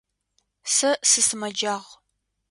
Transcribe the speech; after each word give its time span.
Сэ 0.75 0.89
сысымэджагъ. 1.09 1.85